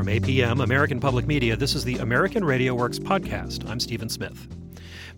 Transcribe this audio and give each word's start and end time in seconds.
From 0.00 0.06
APM, 0.06 0.62
American 0.62 0.98
Public 0.98 1.26
Media, 1.26 1.56
this 1.56 1.74
is 1.74 1.84
the 1.84 1.98
American 1.98 2.42
Radio 2.42 2.74
Works 2.74 2.98
podcast. 2.98 3.68
I'm 3.68 3.78
Stephen 3.78 4.08
Smith. 4.08 4.48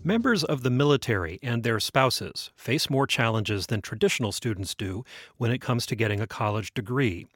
Members 0.03 0.43
of 0.43 0.61
the 0.61 0.69
military 0.69 1.39
and 1.41 1.63
their 1.63 1.79
spouses 1.79 2.51
face 2.57 2.89
more 2.89 3.07
challenges 3.07 3.67
than 3.67 3.81
traditional 3.81 4.33
students 4.33 4.75
do 4.75 5.05
when 5.37 5.51
it 5.51 5.61
comes 5.61 5.85
to 5.85 5.95
getting 5.95 6.19
a 6.19 6.27
college 6.27 6.73
degree. 6.73 7.27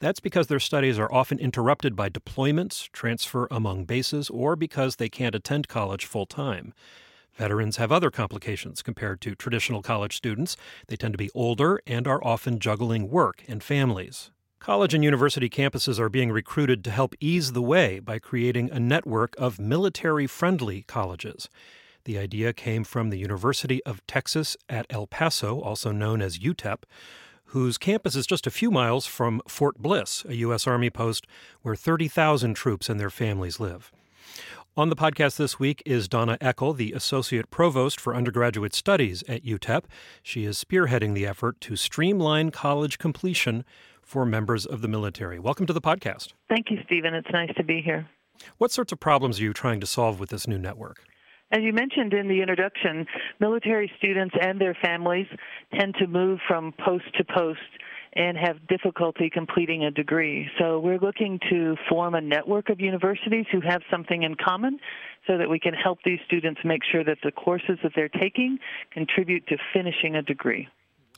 That's 0.00 0.18
because 0.18 0.48
their 0.48 0.58
studies 0.58 0.98
are 0.98 1.12
often 1.14 1.38
interrupted 1.38 1.94
by 1.94 2.08
deployments, 2.08 2.90
transfer 2.90 3.46
among 3.48 3.84
bases, 3.84 4.28
or 4.28 4.56
because 4.56 4.96
they 4.96 5.08
can't 5.08 5.36
attend 5.36 5.68
college 5.68 6.04
full 6.04 6.26
time. 6.26 6.74
Veterans 7.32 7.76
have 7.76 7.92
other 7.92 8.10
complications 8.10 8.82
compared 8.82 9.20
to 9.20 9.36
traditional 9.36 9.82
college 9.82 10.16
students. 10.16 10.56
They 10.88 10.96
tend 10.96 11.14
to 11.14 11.18
be 11.18 11.30
older 11.32 11.80
and 11.86 12.08
are 12.08 12.24
often 12.24 12.58
juggling 12.58 13.08
work 13.08 13.44
and 13.46 13.62
families. 13.62 14.32
College 14.60 14.92
and 14.92 15.04
university 15.04 15.48
campuses 15.48 16.00
are 16.00 16.08
being 16.08 16.32
recruited 16.32 16.82
to 16.84 16.90
help 16.90 17.14
ease 17.20 17.52
the 17.52 17.62
way 17.62 18.00
by 18.00 18.18
creating 18.18 18.70
a 18.70 18.80
network 18.80 19.34
of 19.38 19.60
military 19.60 20.26
friendly 20.26 20.82
colleges. 20.82 21.48
The 22.04 22.18
idea 22.18 22.52
came 22.52 22.82
from 22.82 23.10
the 23.10 23.18
University 23.18 23.82
of 23.84 24.04
Texas 24.08 24.56
at 24.68 24.86
El 24.90 25.06
Paso, 25.06 25.60
also 25.60 25.92
known 25.92 26.20
as 26.20 26.40
UTEP, 26.40 26.82
whose 27.46 27.78
campus 27.78 28.16
is 28.16 28.26
just 28.26 28.48
a 28.48 28.50
few 28.50 28.70
miles 28.70 29.06
from 29.06 29.40
Fort 29.46 29.78
Bliss, 29.78 30.24
a 30.28 30.34
U.S. 30.36 30.66
Army 30.66 30.90
post 30.90 31.26
where 31.62 31.76
30,000 31.76 32.54
troops 32.54 32.88
and 32.88 32.98
their 32.98 33.10
families 33.10 33.60
live. 33.60 33.92
On 34.76 34.90
the 34.90 34.96
podcast 34.96 35.36
this 35.36 35.58
week 35.58 35.82
is 35.86 36.08
Donna 36.08 36.36
Ekal, 36.40 36.76
the 36.76 36.92
Associate 36.92 37.48
Provost 37.50 38.00
for 38.00 38.14
Undergraduate 38.14 38.74
Studies 38.74 39.22
at 39.28 39.44
UTEP. 39.44 39.84
She 40.22 40.44
is 40.44 40.62
spearheading 40.62 41.14
the 41.14 41.26
effort 41.26 41.60
to 41.62 41.74
streamline 41.74 42.50
college 42.50 42.98
completion 42.98 43.64
for 44.08 44.24
members 44.24 44.64
of 44.64 44.80
the 44.80 44.88
military. 44.88 45.38
Welcome 45.38 45.66
to 45.66 45.74
the 45.74 45.82
podcast. 45.82 46.32
Thank 46.48 46.70
you, 46.70 46.78
Stephen. 46.86 47.14
It's 47.14 47.28
nice 47.30 47.54
to 47.56 47.62
be 47.62 47.82
here. 47.84 48.08
What 48.56 48.72
sorts 48.72 48.90
of 48.90 48.98
problems 48.98 49.38
are 49.38 49.42
you 49.42 49.52
trying 49.52 49.80
to 49.80 49.86
solve 49.86 50.18
with 50.18 50.30
this 50.30 50.48
new 50.48 50.58
network? 50.58 51.02
As 51.50 51.60
you 51.62 51.74
mentioned 51.74 52.14
in 52.14 52.26
the 52.26 52.40
introduction, 52.40 53.06
military 53.38 53.90
students 53.98 54.34
and 54.40 54.58
their 54.58 54.76
families 54.82 55.26
tend 55.78 55.94
to 55.98 56.06
move 56.06 56.38
from 56.48 56.72
post 56.84 57.04
to 57.18 57.24
post 57.24 57.60
and 58.14 58.38
have 58.38 58.66
difficulty 58.68 59.30
completing 59.30 59.84
a 59.84 59.90
degree. 59.90 60.48
So 60.58 60.80
we're 60.80 60.98
looking 60.98 61.38
to 61.50 61.76
form 61.88 62.14
a 62.14 62.20
network 62.20 62.70
of 62.70 62.80
universities 62.80 63.44
who 63.52 63.60
have 63.60 63.82
something 63.90 64.22
in 64.22 64.34
common 64.34 64.78
so 65.26 65.36
that 65.36 65.50
we 65.50 65.58
can 65.58 65.74
help 65.74 65.98
these 66.04 66.18
students 66.26 66.60
make 66.64 66.80
sure 66.90 67.04
that 67.04 67.18
the 67.22 67.32
courses 67.32 67.78
that 67.82 67.92
they're 67.94 68.08
taking 68.08 68.58
contribute 68.92 69.46
to 69.48 69.56
finishing 69.74 70.16
a 70.16 70.22
degree. 70.22 70.66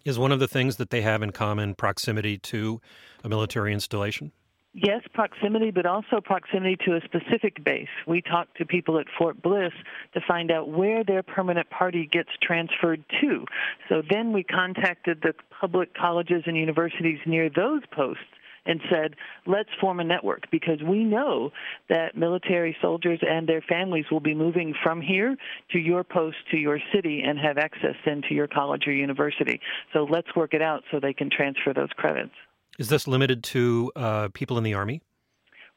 Is 0.04 0.18
one 0.18 0.32
of 0.32 0.40
the 0.40 0.48
things 0.48 0.76
that 0.76 0.90
they 0.90 1.02
have 1.02 1.22
in 1.22 1.30
common 1.30 1.74
proximity 1.74 2.38
to 2.38 2.80
a 3.22 3.28
military 3.28 3.72
installation? 3.72 4.32
Yes, 4.72 5.02
proximity, 5.12 5.72
but 5.72 5.84
also 5.84 6.20
proximity 6.20 6.76
to 6.86 6.94
a 6.94 7.00
specific 7.00 7.62
base. 7.64 7.88
We 8.06 8.22
talked 8.22 8.56
to 8.58 8.64
people 8.64 8.98
at 8.98 9.06
Fort 9.18 9.42
Bliss 9.42 9.72
to 10.14 10.20
find 10.26 10.50
out 10.50 10.68
where 10.68 11.02
their 11.02 11.24
permanent 11.24 11.68
party 11.70 12.06
gets 12.06 12.30
transferred 12.40 13.04
to. 13.20 13.44
So 13.88 14.00
then 14.08 14.32
we 14.32 14.44
contacted 14.44 15.22
the 15.22 15.34
public 15.60 15.92
colleges 15.94 16.44
and 16.46 16.56
universities 16.56 17.18
near 17.26 17.50
those 17.50 17.82
posts 17.90 18.22
and 18.70 18.80
said, 18.88 19.16
let's 19.46 19.68
form 19.80 19.98
a 19.98 20.04
network 20.04 20.48
because 20.52 20.80
we 20.82 21.02
know 21.02 21.50
that 21.88 22.16
military 22.16 22.76
soldiers 22.80 23.18
and 23.20 23.48
their 23.48 23.60
families 23.62 24.04
will 24.12 24.20
be 24.20 24.32
moving 24.32 24.72
from 24.80 25.00
here 25.00 25.36
to 25.72 25.78
your 25.78 26.04
post 26.04 26.36
to 26.52 26.56
your 26.56 26.78
city 26.94 27.22
and 27.26 27.36
have 27.38 27.58
access 27.58 27.96
then 28.06 28.22
to 28.28 28.34
your 28.34 28.46
college 28.46 28.86
or 28.86 28.92
university. 28.92 29.60
So 29.92 30.04
let's 30.04 30.28
work 30.36 30.54
it 30.54 30.62
out 30.62 30.84
so 30.90 31.00
they 31.00 31.12
can 31.12 31.30
transfer 31.30 31.74
those 31.74 31.90
credits. 31.96 32.30
Is 32.78 32.88
this 32.88 33.08
limited 33.08 33.42
to 33.44 33.90
uh, 33.96 34.28
people 34.32 34.56
in 34.56 34.62
the 34.62 34.74
Army? 34.74 35.02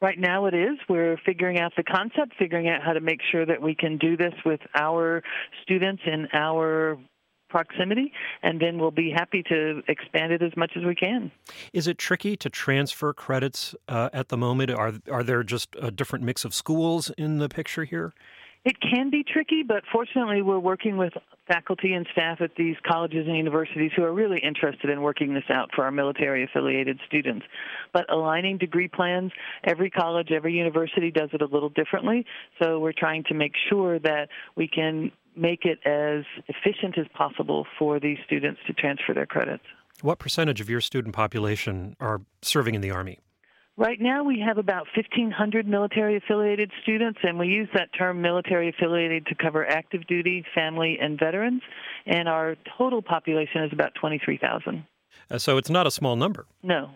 Right 0.00 0.18
now 0.18 0.46
it 0.46 0.54
is. 0.54 0.78
We're 0.88 1.18
figuring 1.26 1.58
out 1.58 1.72
the 1.76 1.82
concept, 1.82 2.34
figuring 2.38 2.68
out 2.68 2.82
how 2.82 2.92
to 2.92 3.00
make 3.00 3.20
sure 3.32 3.44
that 3.44 3.60
we 3.60 3.74
can 3.74 3.98
do 3.98 4.16
this 4.16 4.34
with 4.44 4.60
our 4.74 5.22
students 5.62 6.02
in 6.06 6.28
our 6.32 6.98
proximity, 7.54 8.12
and 8.42 8.60
then 8.60 8.78
we'll 8.78 8.90
be 8.90 9.12
happy 9.14 9.44
to 9.44 9.80
expand 9.86 10.32
it 10.32 10.42
as 10.42 10.50
much 10.56 10.72
as 10.76 10.84
we 10.84 10.96
can. 10.96 11.30
Is 11.72 11.86
it 11.86 11.98
tricky 11.98 12.36
to 12.38 12.50
transfer 12.50 13.12
credits 13.12 13.76
uh, 13.86 14.08
at 14.12 14.28
the 14.28 14.36
moment? 14.36 14.72
Are 14.72 14.94
are 15.08 15.22
there 15.22 15.44
just 15.44 15.68
a 15.80 15.92
different 15.92 16.24
mix 16.24 16.44
of 16.44 16.52
schools 16.52 17.12
in 17.16 17.38
the 17.38 17.48
picture 17.48 17.84
here? 17.84 18.12
It 18.64 18.76
can 18.80 19.08
be 19.10 19.22
tricky, 19.22 19.62
but 19.62 19.84
fortunately, 19.92 20.42
we're 20.42 20.58
working 20.58 20.96
with 20.96 21.12
faculty 21.46 21.92
and 21.92 22.06
staff 22.12 22.40
at 22.40 22.56
these 22.56 22.76
colleges 22.90 23.26
and 23.28 23.36
universities 23.36 23.92
who 23.94 24.02
are 24.02 24.12
really 24.12 24.40
interested 24.40 24.88
in 24.88 25.02
working 25.02 25.34
this 25.34 25.44
out 25.50 25.68
for 25.76 25.84
our 25.84 25.90
military 25.90 26.42
affiliated 26.44 26.98
students. 27.06 27.44
But 27.92 28.10
aligning 28.10 28.56
degree 28.56 28.88
plans, 28.88 29.32
every 29.64 29.90
college, 29.90 30.32
every 30.32 30.54
university 30.54 31.10
does 31.10 31.28
it 31.34 31.42
a 31.42 31.46
little 31.46 31.68
differently. 31.68 32.24
So 32.60 32.80
we're 32.80 32.98
trying 32.98 33.24
to 33.24 33.34
make 33.34 33.52
sure 33.68 33.98
that 33.98 34.28
we 34.56 34.66
can 34.66 35.12
make 35.36 35.64
it 35.64 35.78
as 35.86 36.24
efficient 36.48 36.98
as 36.98 37.06
possible 37.14 37.66
for 37.78 38.00
these 38.00 38.18
students 38.26 38.60
to 38.66 38.72
transfer 38.72 39.14
their 39.14 39.26
credits. 39.26 39.64
What 40.02 40.18
percentage 40.18 40.60
of 40.60 40.68
your 40.68 40.80
student 40.80 41.14
population 41.14 41.96
are 42.00 42.20
serving 42.42 42.74
in 42.74 42.80
the 42.80 42.90
Army? 42.90 43.20
Right 43.76 44.00
now, 44.00 44.22
we 44.22 44.38
have 44.46 44.56
about 44.56 44.86
1,500 44.94 45.66
military 45.66 46.16
affiliated 46.16 46.70
students, 46.82 47.18
and 47.24 47.38
we 47.38 47.48
use 47.48 47.68
that 47.74 47.88
term 47.96 48.22
military 48.22 48.68
affiliated 48.68 49.26
to 49.26 49.34
cover 49.34 49.66
active 49.66 50.06
duty, 50.06 50.44
family, 50.54 50.96
and 51.00 51.18
veterans. 51.18 51.62
And 52.06 52.28
our 52.28 52.54
total 52.78 53.02
population 53.02 53.64
is 53.64 53.72
about 53.72 53.92
23,000. 53.96 54.84
Uh, 55.28 55.38
so 55.38 55.56
it's 55.56 55.70
not 55.70 55.88
a 55.88 55.90
small 55.90 56.14
number. 56.14 56.46
No, 56.62 56.90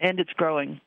and 0.00 0.18
it's 0.18 0.32
growing. 0.32 0.80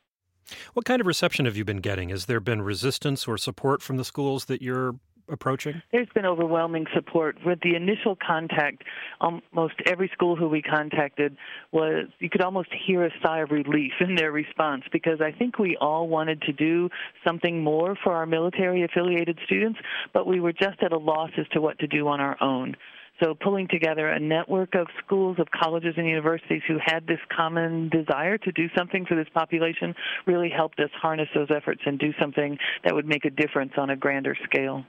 What 0.74 0.84
kind 0.84 1.00
of 1.00 1.06
reception 1.06 1.46
have 1.46 1.56
you 1.56 1.64
been 1.64 1.80
getting? 1.80 2.10
Has 2.10 2.26
there 2.26 2.40
been 2.40 2.60
resistance 2.60 3.26
or 3.26 3.38
support 3.38 3.80
from 3.80 3.96
the 3.96 4.04
schools 4.04 4.46
that 4.46 4.60
you're 4.60 4.96
approaching? 5.30 5.82
There's 5.92 6.08
been 6.14 6.26
overwhelming 6.26 6.86
support. 6.94 7.36
With 7.44 7.60
the 7.62 7.74
initial 7.74 8.16
contact, 8.16 8.82
almost 9.20 9.74
every 9.86 10.10
school 10.12 10.36
who 10.36 10.48
we 10.48 10.62
contacted 10.62 11.36
was, 11.72 12.06
you 12.18 12.28
could 12.30 12.42
almost 12.42 12.68
hear 12.86 13.04
a 13.04 13.10
sigh 13.22 13.40
of 13.40 13.50
relief 13.50 13.92
in 14.00 14.14
their 14.14 14.32
response 14.32 14.84
because 14.92 15.20
I 15.20 15.32
think 15.32 15.58
we 15.58 15.76
all 15.80 16.08
wanted 16.08 16.42
to 16.42 16.52
do 16.52 16.88
something 17.26 17.62
more 17.62 17.96
for 18.02 18.14
our 18.14 18.26
military 18.26 18.84
affiliated 18.84 19.38
students, 19.46 19.78
but 20.12 20.26
we 20.26 20.40
were 20.40 20.52
just 20.52 20.82
at 20.82 20.92
a 20.92 20.98
loss 20.98 21.30
as 21.38 21.46
to 21.52 21.60
what 21.60 21.78
to 21.80 21.86
do 21.86 22.08
on 22.08 22.20
our 22.20 22.36
own. 22.42 22.76
So 23.22 23.34
pulling 23.34 23.68
together 23.68 24.08
a 24.08 24.18
network 24.18 24.74
of 24.74 24.86
schools, 25.04 25.36
of 25.38 25.48
colleges 25.50 25.94
and 25.98 26.06
universities 26.06 26.62
who 26.66 26.78
had 26.82 27.06
this 27.06 27.18
common 27.34 27.90
desire 27.90 28.38
to 28.38 28.52
do 28.52 28.68
something 28.76 29.04
for 29.04 29.14
this 29.14 29.28
population 29.34 29.94
really 30.26 30.48
helped 30.48 30.80
us 30.80 30.88
harness 31.00 31.28
those 31.34 31.50
efforts 31.54 31.82
and 31.84 31.98
do 31.98 32.12
something 32.18 32.56
that 32.84 32.94
would 32.94 33.06
make 33.06 33.26
a 33.26 33.30
difference 33.30 33.72
on 33.76 33.90
a 33.90 33.96
grander 33.96 34.36
scale. 34.44 34.84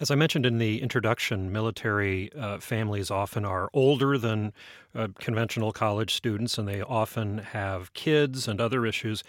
As 0.00 0.10
I 0.10 0.14
mentioned 0.14 0.46
in 0.46 0.58
the 0.58 0.82
introduction, 0.82 1.52
military 1.52 2.32
uh, 2.34 2.58
families 2.58 3.10
often 3.10 3.44
are 3.44 3.70
older 3.72 4.18
than 4.18 4.52
uh, 4.94 5.08
conventional 5.20 5.72
college 5.72 6.14
students, 6.14 6.58
and 6.58 6.66
they 6.66 6.82
often 6.82 7.38
have 7.38 7.92
kids 7.94 8.48
and 8.48 8.60
other 8.60 8.84
issues. 8.84 9.22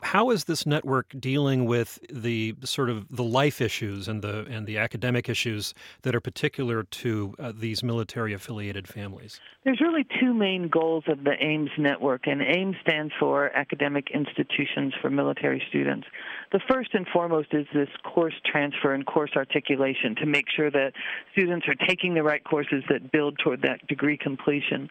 How 0.00 0.30
is 0.30 0.44
this 0.44 0.64
network 0.64 1.12
dealing 1.18 1.66
with 1.66 1.98
the 2.10 2.54
sort 2.64 2.88
of 2.88 3.06
the 3.14 3.22
life 3.22 3.60
issues 3.60 4.08
and 4.08 4.22
the 4.22 4.46
and 4.46 4.66
the 4.66 4.78
academic 4.78 5.28
issues 5.28 5.74
that 6.00 6.14
are 6.14 6.20
particular 6.20 6.84
to 6.84 7.34
uh, 7.38 7.52
these 7.54 7.82
military 7.82 8.32
affiliated 8.32 8.88
families? 8.88 9.38
There's 9.64 9.82
really 9.82 10.06
two 10.18 10.32
main 10.32 10.68
goals 10.68 11.04
of 11.08 11.24
the 11.24 11.34
AIMS 11.38 11.72
network, 11.76 12.26
and 12.26 12.40
AIMS 12.40 12.76
stands 12.80 13.12
for 13.20 13.50
Academic 13.54 14.10
Institutions 14.14 14.94
for 15.02 15.10
Military 15.10 15.62
Students. 15.68 16.06
The 16.52 16.60
first 16.70 16.90
and 16.94 17.06
foremost 17.12 17.48
is 17.52 17.66
this 17.74 17.88
course 18.04 18.34
transfer 18.44 18.94
and 18.94 19.04
course 19.04 19.32
articulation 19.36 20.14
to 20.16 20.26
make 20.26 20.46
sure 20.54 20.70
that 20.70 20.92
students 21.32 21.66
are 21.68 21.86
taking 21.86 22.14
the 22.14 22.22
right 22.22 22.42
courses 22.44 22.84
that 22.88 23.10
build 23.10 23.38
toward 23.42 23.62
that 23.62 23.86
degree 23.88 24.16
completion. 24.16 24.88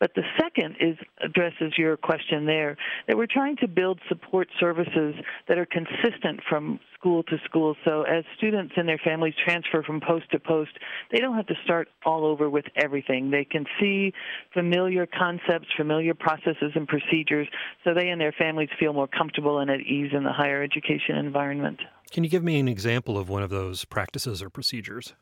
But 0.00 0.12
the 0.14 0.22
second 0.40 0.76
is 0.80 0.96
addresses 1.22 1.78
your 1.78 1.96
question 1.96 2.46
there 2.46 2.76
that 3.06 3.16
we're 3.16 3.26
trying 3.26 3.56
to 3.58 3.68
build 3.68 4.00
support 4.08 4.48
services 4.58 5.14
that 5.48 5.56
are 5.58 5.66
consistent 5.66 6.40
from 6.48 6.80
school 7.04 7.22
to 7.24 7.36
school. 7.44 7.76
So 7.84 8.02
as 8.02 8.24
students 8.38 8.72
and 8.76 8.88
their 8.88 9.00
families 9.04 9.34
transfer 9.44 9.82
from 9.82 10.00
post 10.00 10.30
to 10.30 10.38
post, 10.38 10.70
they 11.12 11.18
don't 11.18 11.36
have 11.36 11.46
to 11.48 11.54
start 11.64 11.88
all 12.06 12.24
over 12.24 12.48
with 12.48 12.64
everything. 12.76 13.30
They 13.30 13.44
can 13.44 13.66
see 13.78 14.12
familiar 14.54 15.06
concepts, 15.06 15.66
familiar 15.76 16.14
processes 16.14 16.72
and 16.74 16.88
procedures 16.88 17.46
so 17.84 17.92
they 17.92 18.08
and 18.08 18.20
their 18.20 18.32
families 18.32 18.70
feel 18.80 18.94
more 18.94 19.08
comfortable 19.08 19.58
and 19.58 19.70
at 19.70 19.80
ease 19.80 20.12
in 20.14 20.24
the 20.24 20.32
higher 20.32 20.62
education 20.62 21.16
environment. 21.16 21.78
Can 22.10 22.24
you 22.24 22.30
give 22.30 22.42
me 22.42 22.58
an 22.58 22.68
example 22.68 23.18
of 23.18 23.28
one 23.28 23.42
of 23.42 23.50
those 23.50 23.84
practices 23.84 24.42
or 24.42 24.48
procedures? 24.48 25.14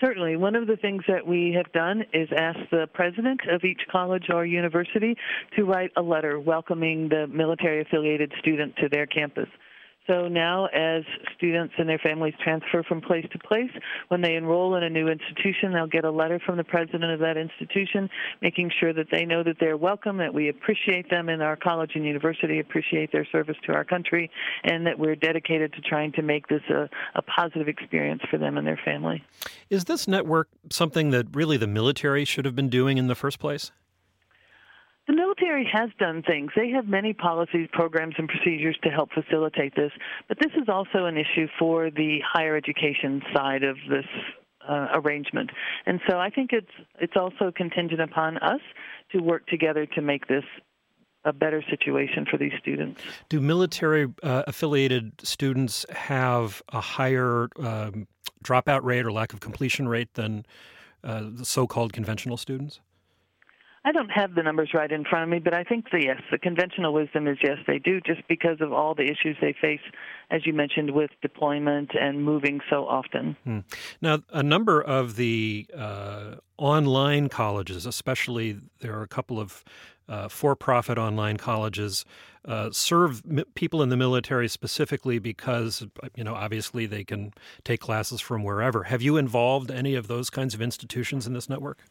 Certainly. 0.00 0.36
One 0.36 0.54
of 0.54 0.66
the 0.66 0.76
things 0.76 1.02
that 1.08 1.26
we 1.26 1.54
have 1.56 1.72
done 1.72 2.02
is 2.12 2.28
ask 2.36 2.58
the 2.70 2.86
president 2.92 3.40
of 3.50 3.64
each 3.64 3.80
college 3.90 4.24
or 4.32 4.44
university 4.44 5.16
to 5.56 5.64
write 5.64 5.90
a 5.96 6.02
letter 6.02 6.38
welcoming 6.38 7.08
the 7.08 7.26
military 7.26 7.80
affiliated 7.80 8.32
student 8.38 8.74
to 8.76 8.88
their 8.90 9.06
campus. 9.06 9.48
So 10.06 10.28
now, 10.28 10.66
as 10.66 11.02
students 11.36 11.74
and 11.78 11.88
their 11.88 11.98
families 11.98 12.34
transfer 12.42 12.82
from 12.84 13.00
place 13.00 13.26
to 13.32 13.38
place, 13.38 13.70
when 14.08 14.20
they 14.20 14.36
enroll 14.36 14.76
in 14.76 14.82
a 14.82 14.90
new 14.90 15.08
institution, 15.08 15.72
they'll 15.72 15.86
get 15.86 16.04
a 16.04 16.10
letter 16.10 16.40
from 16.44 16.56
the 16.56 16.64
president 16.64 17.04
of 17.04 17.20
that 17.20 17.36
institution 17.36 18.08
making 18.40 18.70
sure 18.78 18.92
that 18.92 19.06
they 19.10 19.24
know 19.24 19.42
that 19.42 19.56
they're 19.58 19.76
welcome, 19.76 20.18
that 20.18 20.32
we 20.32 20.48
appreciate 20.48 21.10
them 21.10 21.28
in 21.28 21.40
our 21.40 21.56
college 21.56 21.92
and 21.94 22.04
university, 22.04 22.60
appreciate 22.60 23.10
their 23.12 23.26
service 23.32 23.56
to 23.66 23.72
our 23.72 23.84
country, 23.84 24.30
and 24.64 24.86
that 24.86 24.98
we're 24.98 25.16
dedicated 25.16 25.72
to 25.72 25.80
trying 25.80 26.12
to 26.12 26.22
make 26.22 26.46
this 26.48 26.62
a, 26.70 26.88
a 27.14 27.22
positive 27.22 27.68
experience 27.68 28.22
for 28.30 28.38
them 28.38 28.56
and 28.56 28.66
their 28.66 28.80
family. 28.84 29.24
Is 29.70 29.84
this 29.84 30.06
network 30.06 30.48
something 30.70 31.10
that 31.10 31.34
really 31.34 31.56
the 31.56 31.66
military 31.66 32.24
should 32.24 32.44
have 32.44 32.54
been 32.54 32.68
doing 32.68 32.98
in 32.98 33.08
the 33.08 33.14
first 33.14 33.38
place? 33.38 33.72
Military 35.56 35.82
has 35.82 35.90
done 35.98 36.22
things. 36.22 36.50
They 36.54 36.70
have 36.70 36.86
many 36.86 37.12
policies, 37.12 37.68
programs, 37.72 38.14
and 38.18 38.28
procedures 38.28 38.76
to 38.82 38.90
help 38.90 39.10
facilitate 39.12 39.74
this. 39.74 39.92
But 40.28 40.38
this 40.40 40.52
is 40.60 40.68
also 40.68 41.06
an 41.06 41.16
issue 41.16 41.46
for 41.58 41.90
the 41.90 42.18
higher 42.26 42.56
education 42.56 43.22
side 43.34 43.62
of 43.62 43.76
this 43.88 44.04
uh, 44.68 44.88
arrangement. 44.94 45.50
And 45.86 46.00
so 46.08 46.18
I 46.18 46.28
think 46.30 46.50
it's 46.52 46.70
it's 47.00 47.16
also 47.16 47.52
contingent 47.54 48.00
upon 48.00 48.36
us 48.38 48.60
to 49.12 49.20
work 49.20 49.46
together 49.46 49.86
to 49.86 50.02
make 50.02 50.26
this 50.26 50.44
a 51.24 51.32
better 51.32 51.62
situation 51.70 52.26
for 52.30 52.36
these 52.36 52.52
students. 52.60 53.00
Do 53.28 53.40
military 53.40 54.12
uh, 54.22 54.42
affiliated 54.46 55.12
students 55.22 55.86
have 55.90 56.62
a 56.68 56.80
higher 56.80 57.48
um, 57.58 58.06
dropout 58.44 58.82
rate 58.84 59.06
or 59.06 59.12
lack 59.12 59.32
of 59.32 59.40
completion 59.40 59.88
rate 59.88 60.14
than 60.14 60.44
uh, 61.02 61.22
the 61.32 61.44
so-called 61.44 61.92
conventional 61.92 62.36
students? 62.36 62.80
I 63.86 63.92
don't 63.92 64.08
have 64.08 64.34
the 64.34 64.42
numbers 64.42 64.70
right 64.74 64.90
in 64.90 65.04
front 65.04 65.22
of 65.22 65.28
me, 65.28 65.38
but 65.38 65.54
I 65.54 65.62
think 65.62 65.90
the 65.92 66.02
yes, 66.02 66.20
the 66.32 66.38
conventional 66.38 66.92
wisdom 66.92 67.28
is 67.28 67.38
yes, 67.40 67.58
they 67.68 67.78
do, 67.78 68.00
just 68.00 68.26
because 68.26 68.60
of 68.60 68.72
all 68.72 68.96
the 68.96 69.04
issues 69.04 69.36
they 69.40 69.54
face, 69.58 69.80
as 70.28 70.44
you 70.44 70.52
mentioned, 70.52 70.90
with 70.90 71.10
deployment 71.22 71.92
and 71.94 72.24
moving 72.24 72.60
so 72.68 72.84
often. 72.88 73.36
Hmm. 73.44 73.60
Now, 74.02 74.18
a 74.32 74.42
number 74.42 74.82
of 74.82 75.14
the 75.14 75.68
uh, 75.72 76.34
online 76.58 77.28
colleges, 77.28 77.86
especially 77.86 78.58
there 78.80 78.98
are 78.98 79.02
a 79.02 79.08
couple 79.08 79.38
of 79.38 79.62
uh, 80.08 80.28
for-profit 80.28 80.98
online 80.98 81.36
colleges, 81.36 82.04
uh, 82.44 82.70
serve 82.72 83.22
m- 83.30 83.44
people 83.54 83.82
in 83.84 83.88
the 83.88 83.96
military 83.96 84.48
specifically 84.48 85.20
because, 85.20 85.86
you 86.16 86.24
know, 86.24 86.34
obviously 86.34 86.86
they 86.86 87.04
can 87.04 87.32
take 87.62 87.80
classes 87.80 88.20
from 88.20 88.42
wherever. 88.42 88.84
Have 88.84 89.00
you 89.02 89.16
involved 89.16 89.70
any 89.70 89.94
of 89.94 90.08
those 90.08 90.28
kinds 90.28 90.54
of 90.54 90.60
institutions 90.60 91.24
in 91.24 91.34
this 91.34 91.48
network? 91.48 91.84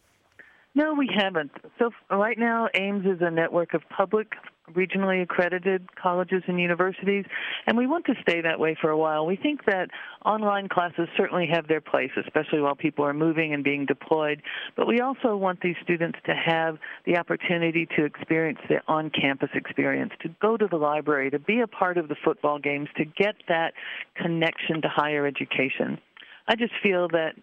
No, 0.76 0.92
we 0.92 1.08
haven't. 1.10 1.52
So 1.78 1.90
right 2.10 2.38
now, 2.38 2.68
AIMS 2.74 3.06
is 3.06 3.22
a 3.22 3.30
network 3.30 3.72
of 3.72 3.80
public, 3.88 4.34
regionally 4.74 5.22
accredited 5.22 5.88
colleges 5.96 6.42
and 6.48 6.60
universities, 6.60 7.24
and 7.66 7.78
we 7.78 7.86
want 7.86 8.04
to 8.04 8.14
stay 8.20 8.42
that 8.42 8.60
way 8.60 8.76
for 8.78 8.90
a 8.90 8.98
while. 8.98 9.24
We 9.24 9.36
think 9.36 9.64
that 9.64 9.88
online 10.26 10.68
classes 10.68 11.08
certainly 11.16 11.48
have 11.50 11.66
their 11.66 11.80
place, 11.80 12.10
especially 12.22 12.60
while 12.60 12.74
people 12.74 13.06
are 13.06 13.14
moving 13.14 13.54
and 13.54 13.64
being 13.64 13.86
deployed, 13.86 14.42
but 14.76 14.86
we 14.86 15.00
also 15.00 15.34
want 15.34 15.62
these 15.62 15.76
students 15.82 16.18
to 16.26 16.34
have 16.34 16.76
the 17.06 17.16
opportunity 17.16 17.88
to 17.96 18.04
experience 18.04 18.58
the 18.68 18.82
on-campus 18.86 19.48
experience, 19.54 20.12
to 20.20 20.28
go 20.42 20.58
to 20.58 20.66
the 20.66 20.76
library, 20.76 21.30
to 21.30 21.38
be 21.38 21.60
a 21.60 21.66
part 21.66 21.96
of 21.96 22.08
the 22.08 22.16
football 22.22 22.58
games, 22.58 22.90
to 22.98 23.06
get 23.06 23.36
that 23.48 23.72
connection 24.14 24.82
to 24.82 24.88
higher 24.88 25.26
education. 25.26 25.98
I 26.48 26.54
just 26.54 26.74
feel 26.82 27.08
that 27.08 27.34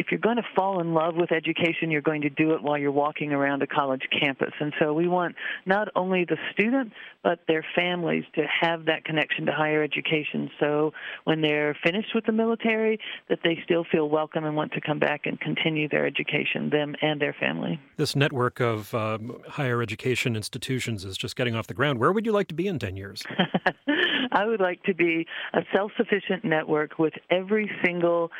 if 0.00 0.06
you're 0.10 0.18
going 0.18 0.36
to 0.36 0.46
fall 0.56 0.80
in 0.80 0.94
love 0.94 1.14
with 1.14 1.30
education, 1.30 1.90
you're 1.90 2.00
going 2.00 2.22
to 2.22 2.30
do 2.30 2.54
it 2.54 2.62
while 2.62 2.78
you're 2.78 2.90
walking 2.90 3.32
around 3.32 3.62
a 3.62 3.66
college 3.66 4.00
campus. 4.18 4.52
And 4.58 4.72
so 4.80 4.94
we 4.94 5.06
want 5.06 5.36
not 5.66 5.88
only 5.94 6.24
the 6.24 6.38
student, 6.52 6.94
but 7.22 7.40
their 7.46 7.62
families 7.76 8.24
to 8.34 8.46
have 8.62 8.86
that 8.86 9.04
connection 9.04 9.44
to 9.44 9.52
higher 9.52 9.82
education. 9.82 10.48
So 10.58 10.94
when 11.24 11.42
they're 11.42 11.76
finished 11.84 12.14
with 12.14 12.24
the 12.24 12.32
military, 12.32 12.98
that 13.28 13.40
they 13.44 13.58
still 13.62 13.84
feel 13.92 14.08
welcome 14.08 14.44
and 14.44 14.56
want 14.56 14.72
to 14.72 14.80
come 14.80 14.98
back 14.98 15.26
and 15.26 15.38
continue 15.38 15.86
their 15.86 16.06
education, 16.06 16.70
them 16.70 16.96
and 17.02 17.20
their 17.20 17.36
family. 17.38 17.78
This 17.98 18.16
network 18.16 18.58
of 18.58 18.94
um, 18.94 19.42
higher 19.48 19.82
education 19.82 20.34
institutions 20.34 21.04
is 21.04 21.18
just 21.18 21.36
getting 21.36 21.54
off 21.54 21.66
the 21.66 21.74
ground. 21.74 21.98
Where 21.98 22.10
would 22.10 22.24
you 22.24 22.32
like 22.32 22.48
to 22.48 22.54
be 22.54 22.68
in 22.68 22.78
10 22.78 22.96
years? 22.96 23.22
I 24.32 24.46
would 24.46 24.60
like 24.60 24.82
to 24.84 24.94
be 24.94 25.26
a 25.52 25.60
self 25.74 25.92
sufficient 25.98 26.42
network 26.42 26.98
with 26.98 27.12
every 27.30 27.70
single 27.84 28.30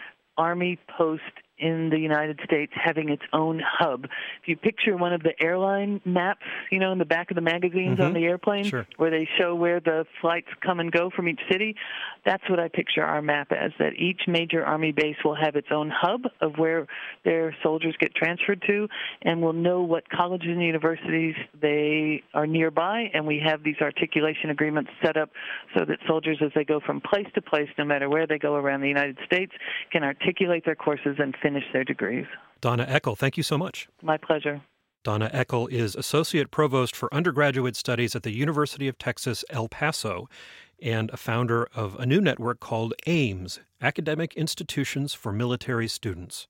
Army 0.40 0.78
post 0.96 1.22
in 1.60 1.90
the 1.90 1.98
United 1.98 2.40
States 2.44 2.72
having 2.74 3.10
its 3.10 3.22
own 3.32 3.60
hub. 3.64 4.04
If 4.04 4.48
you 4.48 4.56
picture 4.56 4.96
one 4.96 5.12
of 5.12 5.22
the 5.22 5.40
airline 5.40 6.00
maps, 6.04 6.46
you 6.70 6.78
know, 6.78 6.92
in 6.92 6.98
the 6.98 7.04
back 7.04 7.30
of 7.30 7.34
the 7.34 7.40
magazines 7.40 7.98
mm-hmm. 7.98 8.06
on 8.06 8.12
the 8.14 8.24
airplane, 8.24 8.64
sure. 8.64 8.86
where 8.96 9.10
they 9.10 9.28
show 9.38 9.54
where 9.54 9.80
the 9.80 10.06
flights 10.20 10.48
come 10.64 10.80
and 10.80 10.90
go 10.90 11.10
from 11.10 11.28
each 11.28 11.40
city, 11.50 11.76
that's 12.24 12.42
what 12.48 12.58
I 12.58 12.68
picture 12.68 13.02
our 13.02 13.22
map 13.22 13.52
as. 13.52 13.72
That 13.78 13.94
each 13.96 14.22
major 14.26 14.64
Army 14.64 14.92
base 14.92 15.16
will 15.24 15.36
have 15.36 15.56
its 15.56 15.68
own 15.70 15.90
hub 15.94 16.22
of 16.40 16.56
where 16.56 16.86
their 17.24 17.54
soldiers 17.62 17.94
get 18.00 18.14
transferred 18.14 18.62
to, 18.66 18.88
and 19.22 19.42
will 19.42 19.52
know 19.52 19.82
what 19.82 20.08
colleges 20.08 20.48
and 20.48 20.62
universities 20.62 21.34
they 21.60 22.22
are 22.34 22.46
nearby, 22.46 23.10
and 23.12 23.26
we 23.26 23.42
have 23.44 23.62
these 23.62 23.80
articulation 23.80 24.50
agreements 24.50 24.90
set 25.02 25.16
up 25.16 25.30
so 25.76 25.84
that 25.84 25.98
soldiers, 26.06 26.38
as 26.44 26.50
they 26.54 26.64
go 26.64 26.80
from 26.80 27.00
place 27.00 27.26
to 27.34 27.42
place, 27.42 27.68
no 27.78 27.84
matter 27.84 28.08
where 28.08 28.26
they 28.26 28.38
go 28.38 28.54
around 28.54 28.80
the 28.80 28.88
United 28.88 29.18
States, 29.26 29.52
can 29.92 30.02
articulate 30.02 30.64
their 30.64 30.74
courses 30.74 31.16
and 31.18 31.34
finish 31.42 31.49
finish 31.50 31.64
their 31.72 31.84
degrees. 31.84 32.26
Donna 32.60 32.86
Ekal, 32.86 33.18
thank 33.18 33.36
you 33.36 33.42
so 33.42 33.58
much. 33.58 33.88
My 34.02 34.16
pleasure. 34.16 34.62
Donna 35.02 35.30
Ekal 35.32 35.70
is 35.70 35.96
Associate 35.96 36.50
Provost 36.50 36.94
for 36.94 37.12
Undergraduate 37.12 37.74
Studies 37.74 38.14
at 38.14 38.22
the 38.22 38.32
University 38.32 38.86
of 38.86 38.98
Texas, 38.98 39.44
El 39.50 39.68
Paso, 39.68 40.28
and 40.82 41.10
a 41.10 41.16
founder 41.16 41.68
of 41.74 41.98
a 41.98 42.06
new 42.06 42.20
network 42.20 42.60
called 42.60 42.94
AIMS 43.06 43.60
Academic 43.80 44.34
Institutions 44.34 45.14
for 45.14 45.32
Military 45.32 45.88
Students. 45.88 46.46